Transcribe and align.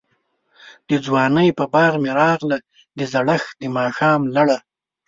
دځوانۍ 0.87 1.49
په 1.57 1.63
باغ 1.73 1.93
می 2.03 2.11
راغله، 2.19 2.57
دزړښت 2.97 3.49
دماښام 3.61 4.21
لړه 4.35 4.57